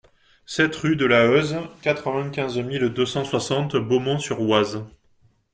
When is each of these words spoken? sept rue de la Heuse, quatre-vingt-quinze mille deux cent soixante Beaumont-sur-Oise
sept 0.47 0.75
rue 0.77 0.95
de 0.95 1.05
la 1.05 1.27
Heuse, 1.27 1.57
quatre-vingt-quinze 1.83 2.57
mille 2.57 2.89
deux 2.89 3.05
cent 3.05 3.23
soixante 3.23 3.75
Beaumont-sur-Oise 3.75 4.83